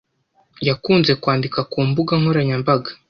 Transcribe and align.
Yakunze 0.67 1.11
kwandika 1.21 1.59
ku 1.71 1.79
mbuga 1.87 2.13
nkoranyambaga 2.21 2.89